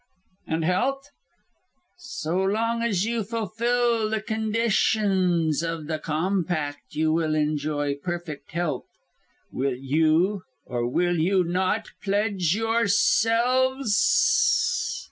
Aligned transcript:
"And 0.47 0.65
health?" 0.65 1.11
"So 1.99 2.37
long 2.41 2.81
as 2.81 3.05
you 3.05 3.23
fulfil 3.23 4.09
the 4.09 4.19
conditions 4.19 5.61
of 5.61 5.85
the 5.85 5.99
compact 5.99 6.95
you 6.95 7.13
will 7.13 7.35
enjoy 7.35 7.97
perfect 8.01 8.49
health. 8.51 8.87
Will 9.51 9.75
you, 9.77 10.41
or 10.65 10.87
will 10.87 11.19
you 11.19 11.43
not, 11.43 11.89
pledge 12.03 12.55
yourselves?" 12.55 14.91